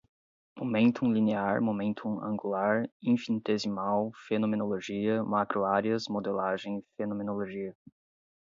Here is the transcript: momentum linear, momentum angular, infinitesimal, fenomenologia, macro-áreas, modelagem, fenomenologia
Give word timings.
momentum 0.57 1.13
linear, 1.13 1.61
momentum 1.61 2.19
angular, 2.23 2.87
infinitesimal, 3.05 4.11
fenomenologia, 4.27 5.23
macro-áreas, 5.23 6.07
modelagem, 6.09 6.83
fenomenologia 6.97 7.75